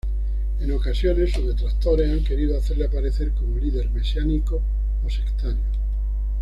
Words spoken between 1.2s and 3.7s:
sus detractores han querido hacerle aparecer como